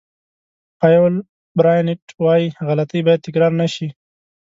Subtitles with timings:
[0.79, 1.15] پایول
[1.57, 3.87] براینټ وایي غلطۍ باید تکرار نه شي.